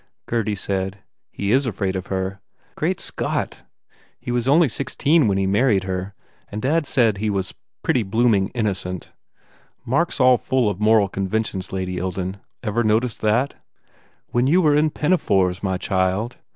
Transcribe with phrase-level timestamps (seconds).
[0.25, 0.97] Gurdy said,
[1.29, 2.39] "He is afraid of her.
[2.75, 3.61] Great Scott,
[4.19, 6.15] he was only sixteen when he married her
[6.51, 9.11] and dad says he was pretty blooming innocent.
[9.85, 12.37] Mark s all full of moral conventions, Lady Ilden.
[12.63, 13.57] Ever noticed that?"
[14.31, 16.37] "When you were in pinafores, my child!